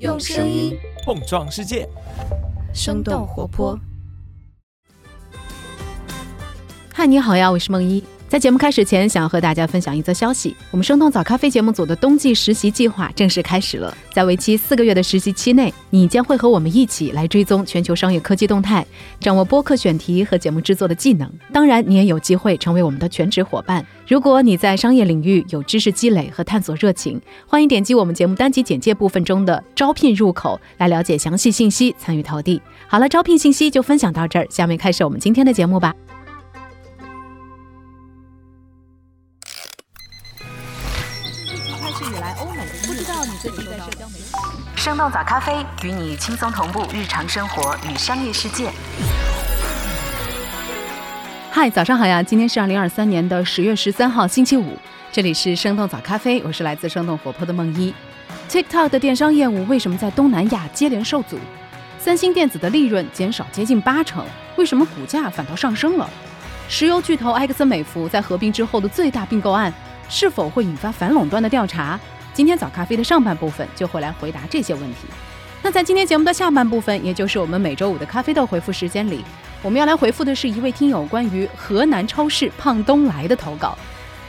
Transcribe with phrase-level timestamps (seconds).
[0.00, 0.74] 用声音
[1.04, 1.86] 碰撞世界，
[2.72, 3.78] 生动活泼。
[6.90, 8.02] 嗨，你好呀，我是梦一。
[8.30, 13.92] 在节目开始前，想要和大家分享一则消息：我们生动早咖啡节目组的冬季实习计划正式开始了。
[14.14, 18.86] 在为期四个月的实习期内，你将会和我们一起来追踪全球商业科技动态，
[19.18, 21.28] 掌握播客选题和节目制作的技能。
[21.52, 23.84] 当然，你也有机会成为我们的全职伙伴。
[24.06, 32.62] 如果你在商业领域有知识积累和探索热情，欢迎点击我们节目单集简介部分中的招聘入口来了解详细信息，参与投递。
[32.86, 35.92] 好了，招聘信息就分享到这儿，下面开始我们今天的节目吧。
[44.80, 48.72] 生动早咖啡与你轻松同步日常生活与商业世界。
[51.50, 52.22] 嗨，早上好呀！
[52.22, 54.78] 今天是二零二三年的十月十三号，星期五。
[55.12, 57.92] 这里是生动早咖啡，我是来自生动活泼的梦一。
[58.48, 61.38] TikTok 的电商业务为什么在东南亚接连受阻？
[61.98, 64.24] 三星电子的利润减少接近八成，
[64.56, 66.08] 为什么股价反倒上升了？
[66.70, 69.70] 石油巨头埃克森美孚在合并之后的最大并购案，
[70.08, 72.00] 是否会引发反垄断的调查？
[72.32, 75.00] 今天早咖啡的上半部分就会来回答这些问题。
[75.62, 79.24] 那在今天节目的下半部分，也就是我们每周五的咖啡豆回复时间里，
[79.62, 83.76] 我们要来回复的是一位听友关于河南超市胖东来的投稿。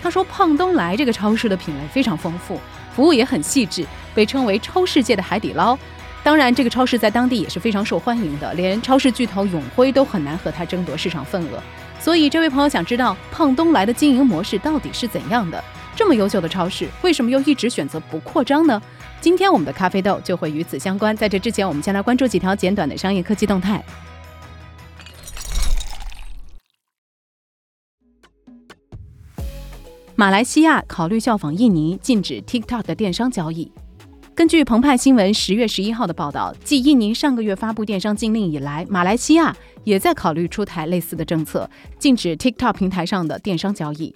[0.04, 2.60] 他说，胖东来这个超市的品类非常丰富，
[2.96, 5.78] 服务也很细致，被称为超市界的海底捞。
[6.24, 11.62] 当然，这个超市在当地也是非常受欢迎的，连超市巨头永辉都很难和他争夺市场份额。
[12.00, 15.64] 所以，这位朋友想知道胖东来的经营模式到底是怎样的？
[15.96, 18.82] 这么优秀的超市，为什么又一直选择不扩张呢？
[19.20, 21.16] 今天我们的咖啡豆就会与此相关。
[21.16, 23.84] 在这之前，我们先来关注几条简短的商业科技动态。
[30.16, 33.72] 马来西亚考虑效仿印尼，禁止 TikTok 的电商交易。
[34.34, 41.70] 根据澎湃新闻十月十一号的报道，继印尼上个月发布电商禁令以来，马来西亚也在考虑出台类似的政策，
[42.00, 44.16] 禁止 TikTok 平台上的电商交易。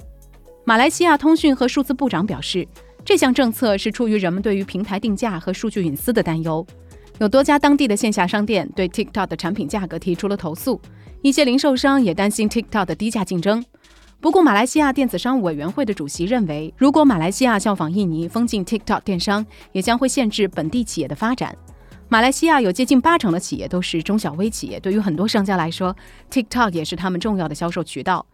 [0.67, 2.67] 马来西亚通讯和数字部长表示，
[3.05, 6.65] 这项政策是出于人们对于平台定价和数据隐私的担忧。
[7.19, 10.81] 有多家当地的线下商店对 TikTok 的产品价格提出了投诉，
[11.21, 13.63] 一些零售商也担心 TikTok 的低价竞争。
[14.19, 21.55] 不过，马来西亚电子商务委员会的主席认为，如果马来西亚效仿印尼封禁 TikTok 电商，也将会限制本地企业的发展。
[22.09, 25.95] 马来西亚有接近八成的企业都是中小微企业，对于很多商家来说
[26.31, 28.25] ，TikTok 也是他们重要的销售渠道。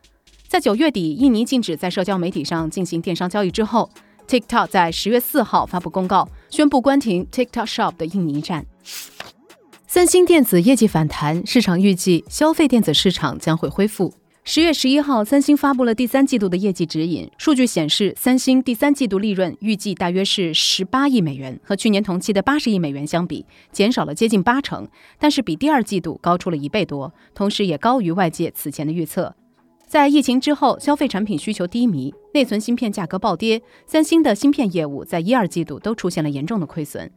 [0.52, 3.90] 在九月底，印尼禁止在社交媒体上进行电商交易之后
[4.28, 8.66] ，TikTok 在十月四号发布公告，宣布关停 TikTok Shop 的印尼站。
[9.88, 14.14] 三星电子业绩反弹，市场预计消费电子市场将会恢复。
[14.44, 24.86] 十月十一号，三星发布了第三季度的业绩指引，数据显示，三星第三季度利润预计大约是十八亿美元，和去年同期的八十亿美元相比，减少了接近八成，
[25.18, 29.34] 但是比第二季度高出了一倍多，同时也高于外界此前的预测。
[29.92, 37.12] 在疫情之后，消费产品需求低迷，内存芯片价格暴跌，三星的芯片业务在一二季度都出现了严重的亏损。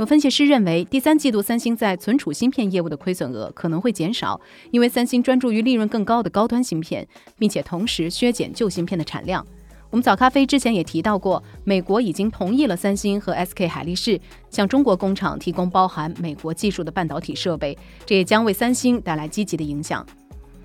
[0.00, 4.40] 有分析师认为，第三季度三星在存储芯片业务的亏损额可能会减少，
[4.72, 7.06] 因为三星专注于利润更高的高端芯片，
[7.38, 9.46] 并且同时削减旧芯片的产量。
[9.90, 14.20] 我们早咖啡之前也提到过，美国已经同意了三星和 SK 海力士
[14.50, 20.04] 向中国工厂提供包含美国技术的半导体设备，这也将为三星带来积极的影响。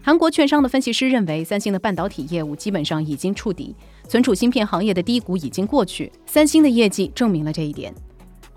[0.03, 3.75] 韩国券商的分析师认为，三星的半导体业务基本上已经触底，
[4.07, 6.11] 存储芯片行业的低谷已经过去。
[6.25, 7.93] 三星的业绩证明了这一点。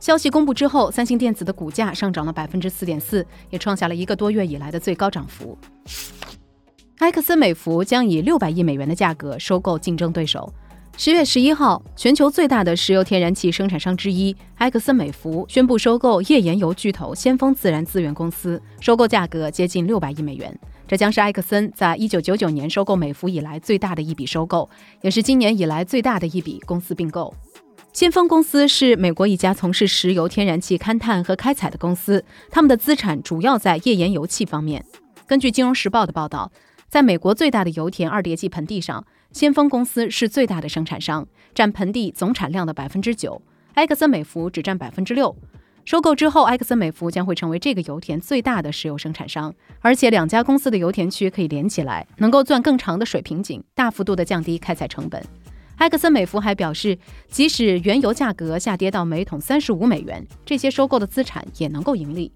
[0.00, 5.56] 消息公布之后，三星电子的股价上涨了百分之四点四，也创下了一个多月以来的最高涨幅。
[7.00, 10.50] 埃克森美孚将以六百亿美元的价格收购竞争对手。
[10.96, 20.58] 十月十一号，全球最大的石油天然气生产商之一埃克森美孚宣布收购页岩油巨头先锋自然资源公司，收购价格接近六百亿美元。
[20.86, 24.68] 这将是埃克森在一九九九年收购美孚以来最大的一笔收购，
[25.00, 27.34] 也是今年以来最大的一笔公司并购。
[27.92, 34.84] 先锋公司是美国一家从事石油天然气勘探和开采的公司，他们的资产主要在页岩油气方面。
[35.26, 36.50] 根据《金融时报》的报道，
[36.88, 43.40] 在美国最大的油田二叠纪盆地上，先锋公司是最大的生产商，占盆地总产量的百分之九，
[43.74, 45.34] 埃克森美孚只占百分之六。
[45.84, 55.22] 收购之后，埃克森美孚将会成为这个油田最大的石油生产商，而且两家公司的油田区可以连起来，能够钻更长的水平井，大幅度的降低开采成本。
[55.76, 56.96] 埃克森美孚还表示，
[57.28, 62.32] 即使原油价格下跌到每桶三十五美元，这些收购的资产也能够盈利。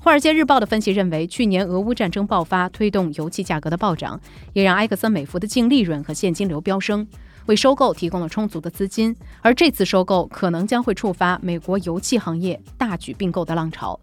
[0.00, 4.20] 华尔街日报的分析认为，去年俄乌战争爆发，推动油气价格的暴涨，
[4.52, 7.06] 也让埃克森美孚的净利润和现金流飙升。
[7.46, 9.14] 为收购提供了充足的资金。
[9.40, 13.98] 而这次收购可能将会触发美国油气行业大举并购的浪潮。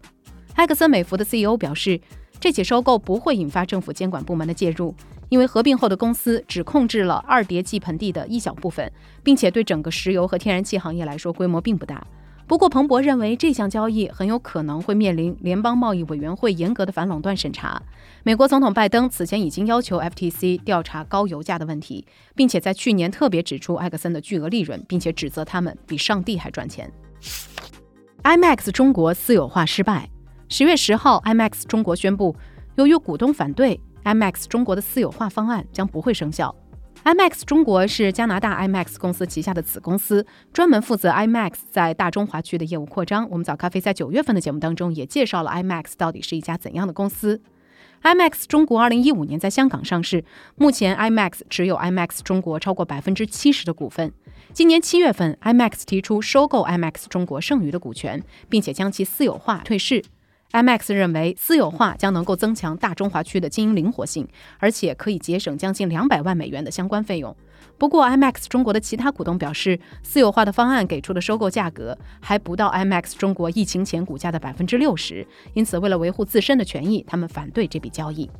[0.54, 2.00] 埃克森美孚的 CEO 表示，
[2.38, 4.94] 这起收购不会引发政府监管部门的介入，
[5.28, 8.90] 因为合并后的公司只控制了二叠纪盆地的一小部分，
[9.22, 12.06] 并且对整个石油和天然气行业来说规模并不大。
[12.52, 17.82] 不过，彭博认为这项交易很有可能会面临联邦贸易委员会严格的反垄断审查。
[18.24, 22.06] 美国总统拜登此前已经要求 FTC 调查高油价的问题，
[22.36, 26.92] 并且在去年特别指出埃克森的巨额利润，并且指责他们比上帝还赚钱。
[28.22, 30.10] IMAX 中国私有化失败。
[30.50, 32.36] 十月十号，IMAX 中国宣布，
[32.74, 36.54] 由于股东反对，IMAX 中国的私有化方案将不会生效。
[37.04, 43.28] IMAX 中国是加拿大 IMAX 公司旗下的子公司，专门负责 IMAX 在大中华区的业务扩张。
[43.28, 47.42] 我们早咖啡在九月份的节目当中也介绍了 IMAX 到底是一家怎样的公司。
[48.04, 54.12] IMAX 中国二零一五年在香港上市，目前 IMAX 持有 IMAX 中国超过百分之七十的股份。
[54.52, 60.04] 今年七月份，IMAX 提出收购 IMAX 中国剩余的股权，并且将其私有化退市。
[60.52, 64.28] IMAX 认为，私有化将能够增强大中华区的经营灵活性，
[64.58, 67.34] 而且可以节省将近两百万美元的相关费用。
[67.78, 78.30] 不过，IMAX 中国的其他股东表示，私有化的方案给出的收购价格还不到 IMAX 中国疫情前股价的百分之六十，因此为了维护自身的权益，他们反对这笔交易。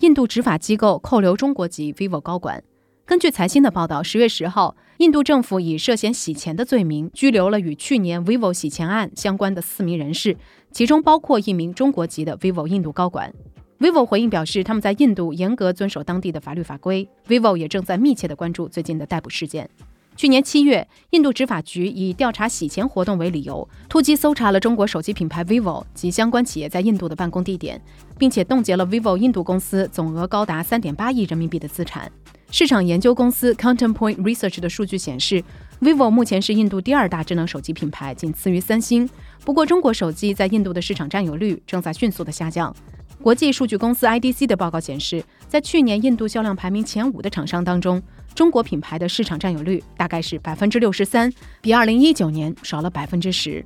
[0.00, 2.62] 印度执法机构扣留中国籍 vivo 高管。
[3.04, 10.36] 根据财新的报道，十月十号，印度政府以涉嫌洗钱的罪名拘留了与去年 vivo 洗钱案相关的四名人士，
[10.76, 13.32] 其中包括一名中国籍的 vivo 印度高管。
[13.78, 17.08] vivo 回应表示，他们在印度严格遵守当地的法律法规。
[17.26, 19.70] vivo 也正在密切的关注最近的逮捕事件。
[20.16, 27.80] 去年七月，印度执法局以调查洗钱活动为理由，突击搜查了中国手机品牌 vivo 及相关企业在印度的办公地点，
[28.18, 32.12] 并且冻结了 vivo 印度公司总额高达三点八亿人民币的资产。
[32.50, 35.42] 市场研究公司 Counterpoint Research 的数据显示
[35.80, 39.08] ，vivo 目前是印度第二大智能手机品牌，仅次于三星。
[39.44, 42.74] 不过，中国手机在印度的市场占有率正在迅速的下降。
[43.22, 48.02] 国际数据公司 IDC 的报告显示，在去年印度销量排名前五的厂商当中，
[48.34, 53.64] 中国品牌的市场占有率大概是百分之六十三，比二零一九年少了百分之十。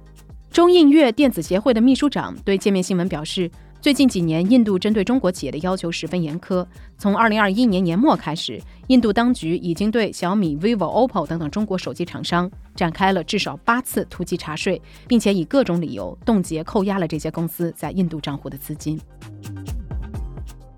[0.50, 3.50] 中印粤电子协会的秘书长对界面新闻表示。
[3.82, 6.66] 最近几年，印度针对中国企业的要求十分严苛。
[6.98, 19.00] 从二零二一年年末开始，印度当局已经对小米、vivo、OPPO 等等中国手机厂商展开了至少八次突击查税，并且以各种理由冻结、扣押了这些公司在印度账户的资金。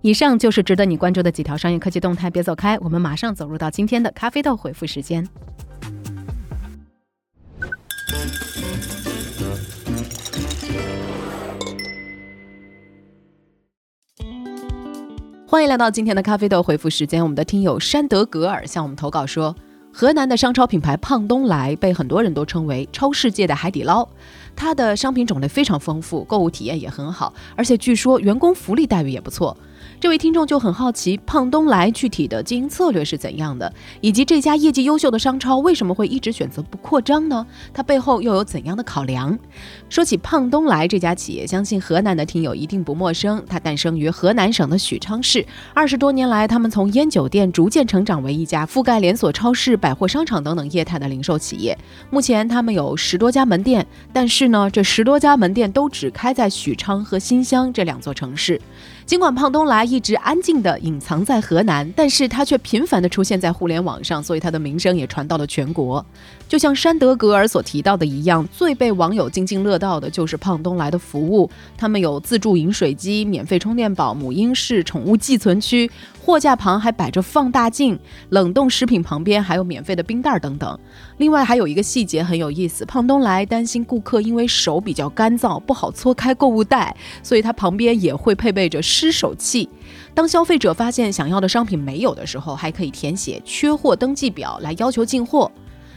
[0.02, 5.26] 以上就是值得你关注的几条商业科技动态，别走开，我们马上走入到今天的咖啡豆回复时间。
[15.52, 17.22] 欢迎来到今天的咖啡豆回复时间。
[17.22, 19.54] 我们的听友山德格尔向我们投稿说，
[19.92, 24.08] 河南的商超品牌胖东来被很多人都称为超世界的海底捞，
[24.56, 29.54] 它的商品种类非常丰富，购物体验也很好，而且据说员工福利待遇也不错。
[30.02, 37.46] 这位听众就很好奇，胖东来具体的经营策略是怎样的，以及这家业绩优秀的商超为什么会一直选择不扩张呢？
[37.72, 39.38] 它背后又有怎样的考量？
[39.88, 43.40] 说起胖东来这家企业，相信河南的听友一定不陌生。
[43.48, 51.78] 它诞生于河南省的许昌市，二十多年来，他们从烟酒店逐渐成长为一家覆盖连锁超市、百货商场等等业态的零售企业。
[52.10, 58.60] 目前，他们有十多家门店，但是呢，这十多家门店都只开在许昌和新乡这两座城市。
[59.04, 66.04] 尽管胖东来一直安静地隐藏在河南，但是他却频繁地出现在互联网上，所以他的名声也传到了全国。
[66.48, 71.50] 就像山德格尔所提到的一样，最被网友津津乐道的就是胖东来的服务。
[71.76, 75.90] 他们有自助饮水机、免费充电宝、母婴室、宠物寄存区，
[76.24, 80.78] 货架旁还摆着放大镜，冷冻食品旁边还有免费的冰袋等等。
[81.22, 89.68] 另外还有一个细节很有意思，胖东来担心顾客因为手比较干燥不好搓开购物袋，所以他旁边也会配备着湿手器。
[90.14, 95.48] 当消费者发现想要的商品没有的时候，还可以填写缺货登记表来要求进货。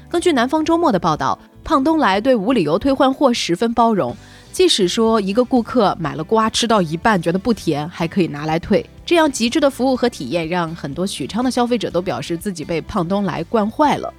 [0.07, 4.15] 根据南方周末的报道，胖东来对无理由退换货十分包容，
[4.51, 8.87] 即使说一个顾客买了瓜吃到一半觉得不甜，还可以拿来退。
[9.03, 14.13] 这样极致的服务和体验，让很多许昌的消费者都表示自己被胖东来惯坏了。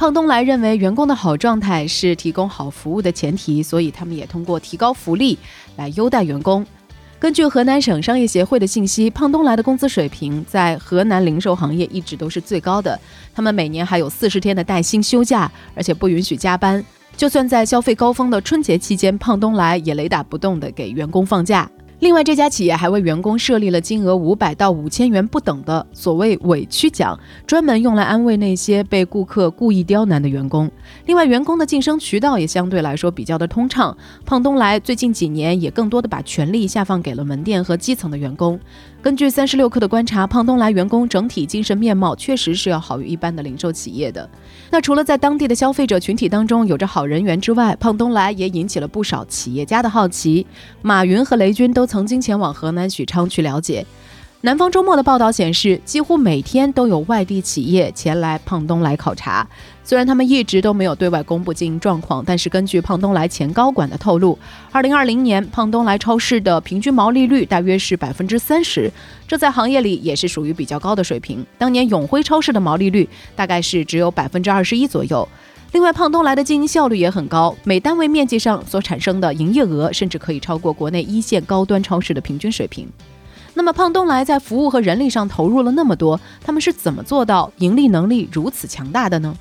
[0.00, 5.38] 胖东来认为员工的好状态是提供好服务的前提，所以他们也通过提高福利
[5.76, 6.64] 来优待员工。
[7.18, 12.98] 根据河南省商业协会的信息，胖东来的工资水平在河南零售行业一直都是最高的。
[13.34, 16.82] 他们每年还有四十天的带薪休假，而且不允许加班。
[17.14, 21.70] 就算在消费高峰的春节期间，胖东来也雷打不动地给员工放假。
[22.00, 30.70] 另外，这家企业还为员工设立了金额五百到五千元不等的所谓委屈奖，专门用来安慰那些被顾客故意刁难的员工。
[31.04, 33.94] 另外，员工的晋升渠道也相对来说比较的通畅。
[34.24, 38.58] 胖东来最近几年也更多的把权力下放给了门店和基层的员工。
[39.02, 44.28] 根据三十六氪的观察，胖东来员工整体精神面貌确实是要好于一般的零售企业的。
[44.70, 50.46] 那除了在当地的消费者群体当中有着好人缘之外，胖东来也引起了不少企业家的好奇。
[50.82, 53.86] 马云和雷军都曾经前往河南许昌去了解。
[54.42, 59.46] 南方周末的报道显示，几乎每天都有外地企业前来胖东来考察。
[59.90, 64.38] 虽然他们一直都没有对外公布经营状况，但是根据胖东来前高管的透露，
[64.70, 68.88] 二零二零年胖东来超市的平均毛利率大约是百分之三十，
[69.26, 71.44] 这在行业里也是属于比较高的水平。
[71.58, 75.28] 当年永辉超市的毛利率大概是只有百分之二十一左右。
[75.72, 82.88] 另外，胖东来的经营效率也很高，每单位面积上所产生的营业额甚至可以超过国内一线高端超市的平均水平。
[83.54, 89.36] 那么，胖东来在服务和人力上投入了那么多，他们是怎么做到盈利能力如此强大的呢？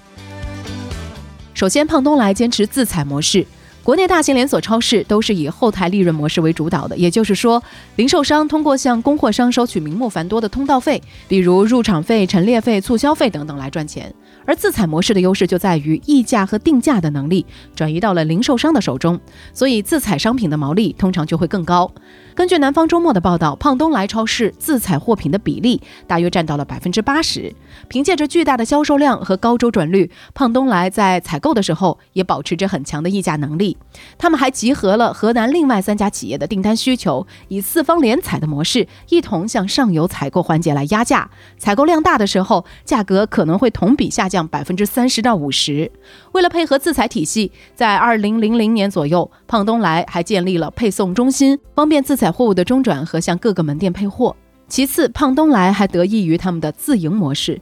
[1.59, 3.45] 首先，胖东来坚持自采模式。
[3.89, 7.63] 国内大型连锁超市都是以后台利润模式为主导的，也就是说，
[7.95, 14.13] 零售商通过向供货商收取名目繁多的通道费，比如入场费、陈列费、促销费等等来赚钱。
[14.45, 17.43] 而自采模式的优势就在于溢价和定价的能力
[17.75, 19.19] 转移到了零售商的手中，
[19.55, 21.91] 所以自采商品的毛利通常就会更高。
[22.35, 27.51] 根据南方周末的报道，胖东来超市自采货品的比例大约占到了百分之八十。
[27.87, 33.75] 凭借着巨大的销售量和高周转率，胖东来在采购的时候也保持着很强的议价能力。
[34.17, 41.29] 他们还集合了河南另外三家企业的订单需求，以四方联采的模式，一同向上游采购环节来压价。
[41.57, 45.91] 采购量大的时候，价格可能会同比下降百分之三十到五十。
[46.33, 54.35] 为了配合自采体系，在二零零零年左右，胖东来还建立了配送中心，方便自采货物的中转和向各个门店配货。
[54.67, 57.59] 其次，胖东来还得益于他们的自营模式。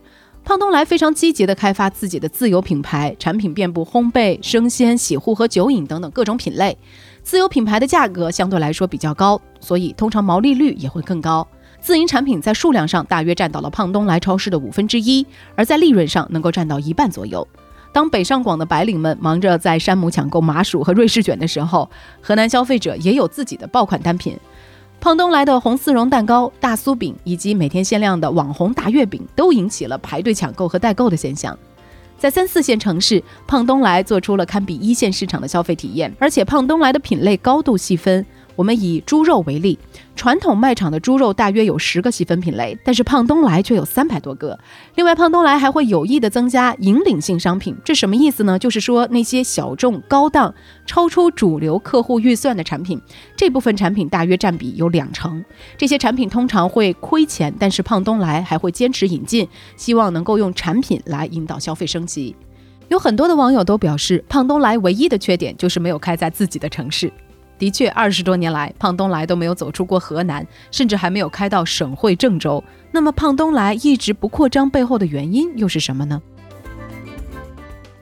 [0.48, 6.78] 胖东来非常积极地开发自己的自有品牌产品，遍布烘焙、生鲜、洗护和酒饮等等各种品类。
[7.22, 11.46] 自有品牌的价格相对来说比较高，所以通常毛利率也会更高。
[11.82, 15.28] 自营产品在数量上大约占到了胖东来超市的五分之一，
[15.58, 17.46] 而在利润上能够占到一半左右。
[17.92, 21.90] 当北上广的白领们忙着在山姆抢购麻薯和瑞士卷的时候，
[22.22, 24.38] 河南消费者也有自己的爆款单品。
[25.00, 31.58] 胖东来的红丝绒蛋糕、大酥饼以及每天限量的网红大月饼，都引起了排队抢购和代购的现象。
[32.18, 38.26] 在三四线城市，胖东来做出了堪比一线市场的消费体验，而且胖东来的品类高度细分。
[38.58, 39.78] 我们以猪肉为例，
[40.16, 44.60] 传统卖场的猪肉大约有十个细分品类，但是胖东来却有三百多个。
[44.96, 48.58] 另外，胖东来还会有意的增加引领性商品，这什么意思呢？
[48.58, 50.54] 就是说那些小众、高档、
[50.88, 53.00] 超出主流客户预算的产品，
[53.36, 55.46] 这部分产品大约占比有两成。
[55.78, 62.36] 这些产品通常会亏钱，但是胖东来还会坚持引进，希望能够用产品来引导消费升级。
[62.88, 67.12] 有很多的网友都表示，胖东来唯一的缺点就是没有开在自己的城市。
[67.58, 72.64] 的确，二十多年来，胖东来都没有走出过河南，甚至还没有开到省会郑州。
[72.92, 76.22] 那么，胖东来一直不扩张背后的原因又是什么呢？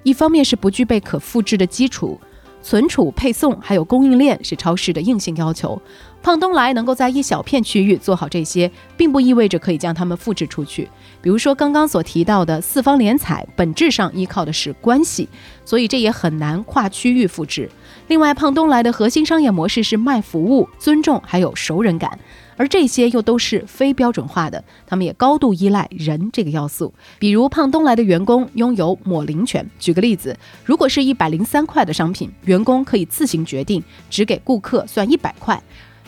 [0.03, 2.19] 一方面是不具备可复制的基础，
[2.65, 5.79] 存储、配送还有供应链是超市的硬性要求。
[6.23, 10.89] 胖东来能够在一小片区域做好这些，并不意味着可以将它们复制出去。
[11.21, 15.29] 比如说刚刚所提到的四方联采，本质上依靠的是关系，
[15.63, 17.69] 所以这也很难跨区域复制。
[18.07, 22.17] 另外，胖东来的核心商业模式是卖服务、尊重还有熟人感，
[22.57, 26.93] 而这些又都是非标准化的，他们也高度依赖人这个要素。
[27.19, 29.69] 比如，胖东来的员工拥有抹零权。
[29.79, 35.61] 举个例子，如果是一百零三块的商品，员工可以自行决定只给顾客算一百块。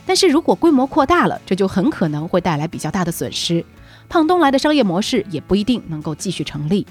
[0.05, 3.63] 但是如果规模扩大了，这就很可能会带来比较大的损失。
[4.07, 6.87] 胖东来的商业模式也不一定能够继续成立。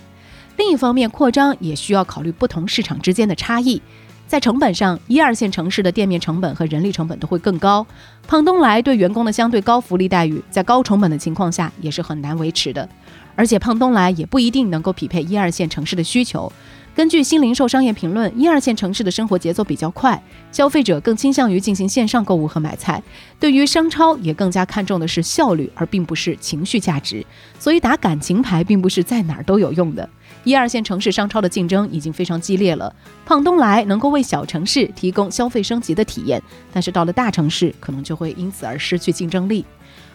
[0.58, 3.80] 另一方面，扩张也需要考虑不同市场之间的差异。
[4.26, 7.86] 在成本上，一二线城市的店面成本和人力成本都会更高。
[8.26, 12.88] 胖东来对员工的相对高福利待遇，在高成本的情况下也是很难维持的。
[13.36, 16.50] 而且胖东来也不一定能够匹配一二线城市的需求。
[16.96, 23.02] 根据新零售商业评论，一二线城市的生活节奏比较快，消费者更倾向于进行线上购物和买菜。
[23.38, 27.22] 对于商超，也更加看重的是效率，而并不是情绪价值。
[27.58, 30.08] 所以打感情牌并不是在哪儿都有用的。
[30.42, 32.90] 一二线城市商超的竞争已经非常激烈了，
[33.26, 39.66] 胖东来能够为小城市提供消费升级的体验，但是到了大城市，可能就会因此而失去竞争力。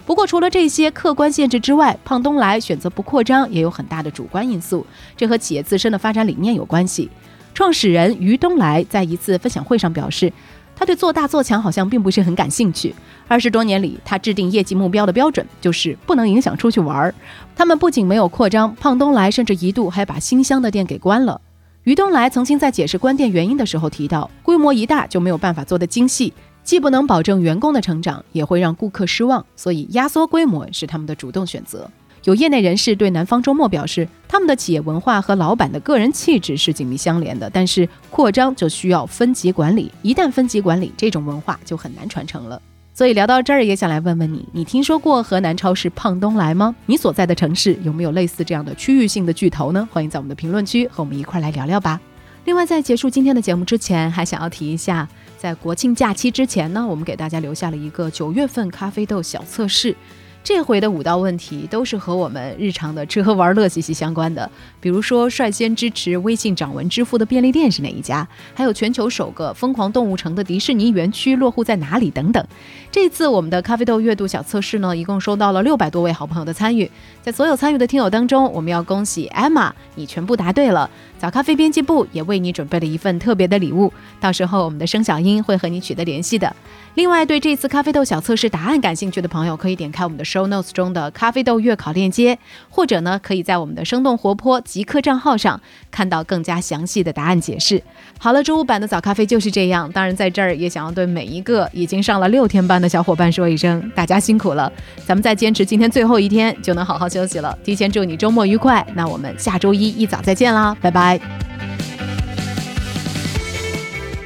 [0.05, 7.09] 不过，除了这些客观限制之外，胖东来选择不扩张也有很大的主观因素，这和企业自身的发展理念有关系。
[7.53, 10.31] 创始人于东来在一次分享会上表示。
[10.73, 12.95] 他对做大做强好像并不是很感兴趣。
[13.27, 17.13] 二十多年里，他制定业绩目标的标准就是不能影响出去玩儿。
[17.55, 21.39] 他们不仅没有扩张，胖东来甚至一度还把新乡的店给关了。
[21.83, 31.89] 于东来曾经在解释关店原因的时候提到，规模一大就没有办法做得精细，既不能保证员工的成长，也会让顾客失望，所以压缩规模是他们的主动选择。
[32.23, 42.61] 有业内人士对南方周末表示，他们的企业文化和老板的个人气质是紧密相连的，但是扩张就需要分级管理，一旦分级管理，这种文化就很难传承了。
[42.93, 46.75] 所以聊到这儿，也想来问问你，你听说过河南超市胖东来吗？
[46.85, 49.89] 你所在的城市有没有类似这样的区域性的巨头呢？
[49.91, 51.99] 欢迎在我们的评论区和我们一块来聊聊吧。
[52.45, 55.07] 另外，在结束今天的节目之前，还想要提一下，
[55.37, 59.95] 在国庆假期之前呢，我们给大家留下了一个九月份咖啡豆小测试。
[60.43, 68.27] 这回的五道问题都是和我们日常的吃喝玩乐息息相关的，比如说率先支持微信掌纹支付的便利店是哪一家？
[68.55, 72.09] 还有全球首个疯狂动物城的迪士尼园区落户在哪里？
[72.09, 72.43] 等等。
[72.91, 76.89] 这次我们的咖啡豆阅读小测试呢，一共收到了六百多位好朋友的参与。
[77.21, 80.89] 在所有参与的听友当中，我们要恭喜 Emma，你全部答对了。
[81.19, 86.53] 早咖啡编辑部也为你准备了一份特别的礼物，到时候我们的声小英会和你取得联系的。
[86.95, 95.59] 另外，对这次咖啡豆小测试答案感兴趣的朋友，可以点开我们的 Show Notes 中的咖啡豆月考链接，或者呢，可以在我们的生动活泼极客账号上
[95.91, 97.83] 看到更加详细的答案解释。
[98.17, 99.91] 好了，周五版的早咖啡就是这样。
[99.91, 104.71] 当然，在这儿也想要对每一个已经上了六天班的小伙伴说一声，大家辛苦了。
[105.05, 107.57] 咱们再坚持今天最后一天，就能好好休息了。
[107.61, 108.85] 提前祝你周末愉快。
[108.95, 111.19] 那我们下周一一早再见啦，拜拜。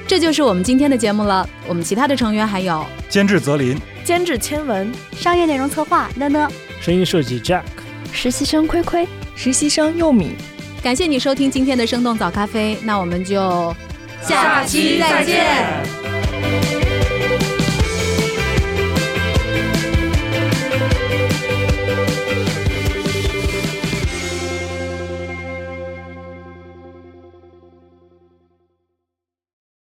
[0.08, 1.50] 这就是我们今天的节目了。
[1.68, 6.48] 我们其他的成员还有监制泽林、监制千文、商业内容策划呢呢、
[6.80, 7.64] 声音设计 Jack、
[8.14, 10.36] 实习生亏亏、实习生佑米。
[10.84, 13.76] 感谢你收听今天的生动早咖啡，那我们就
[14.22, 16.95] 下期再见。